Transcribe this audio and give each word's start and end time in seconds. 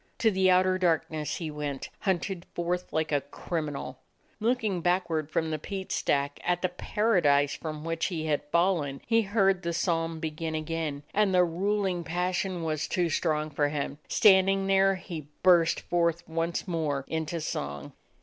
To 0.17 0.31
the 0.31 0.49
outer 0.49 0.79
darkness 0.79 1.35
he 1.35 1.51
went, 1.51 1.89
hunted 1.99 2.45
forth 2.55 2.91
like 2.91 3.11
a 3.11 3.21
criminal. 3.21 3.99
Looking 4.39 4.81
backward 4.81 5.29
from 5.29 5.51
the 5.51 5.59
peat 5.59 5.91
stack 5.91 6.39
at 6.43 6.63
the 6.63 6.69
paradise 6.69 7.53
from 7.55 7.83
which 7.85 8.07
he 8.07 8.25
had 8.25 8.41
fallen, 8.51 9.01
he 9.05 9.21
heard 9.21 9.61
the 9.61 9.73
psalm 9.73 10.19
begin 10.19 10.55
again, 10.55 11.03
and 11.13 11.35
the 11.35 11.43
ruling 11.43 12.03
passion 12.03 12.63
was 12.63 12.87
too 12.87 13.09
strong 13.09 13.51
for 13.51 13.67
him. 13.67 13.99
Standing 14.07 14.65
there 14.65 14.95
he 14.95 15.27
burst 15.43 15.81
forth 15.81 16.27
once 16.27 16.67
more 16.67 17.05
into 17.07 17.39
song. 17.39 17.93